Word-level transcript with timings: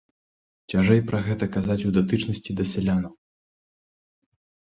Цяжэй 0.71 1.01
пра 1.09 1.19
гэта 1.27 1.47
казаць 1.57 1.77
у 1.89 1.93
датычнасці 1.97 2.55
да 2.61 2.67
сялянаў. 2.71 3.11